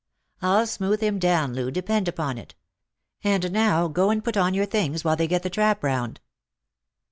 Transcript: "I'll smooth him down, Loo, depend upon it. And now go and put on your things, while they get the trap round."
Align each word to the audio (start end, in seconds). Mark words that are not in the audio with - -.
"I'll 0.41 0.65
smooth 0.65 0.99
him 1.01 1.19
down, 1.19 1.53
Loo, 1.53 1.69
depend 1.69 2.07
upon 2.07 2.39
it. 2.39 2.55
And 3.23 3.51
now 3.51 3.87
go 3.87 4.09
and 4.09 4.23
put 4.23 4.35
on 4.35 4.55
your 4.55 4.65
things, 4.65 5.03
while 5.03 5.15
they 5.15 5.27
get 5.27 5.43
the 5.43 5.49
trap 5.51 5.83
round." 5.83 6.19